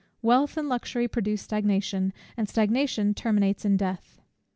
Wealth 0.23 0.57
and 0.57 0.67
luxury 0.67 1.07
produce 1.07 1.43
stagnation, 1.43 2.11
and 2.35 2.49
stagnation 2.49 3.13
terminates 3.13 3.65
in 3.65 3.77
death. 3.77 4.19